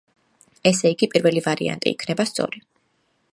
ესეიგი 0.69 1.09
პირველი 1.11 1.43
ვარიანტი 1.49 1.93
იქნება 1.97 2.27
სწორი. 2.31 2.65